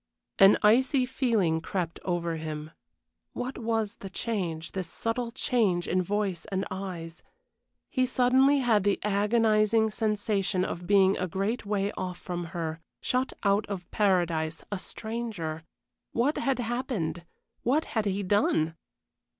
[0.39, 2.71] An icy feeling crept over him.
[3.33, 7.21] What was the change, this subtle change in voice and eyes?
[7.91, 13.33] He suddenly had the agonizing sensation of being a great way off from her, shut
[13.43, 15.63] out of paradise a stranger.
[16.13, 17.23] What had happened?
[17.61, 18.73] What had he done?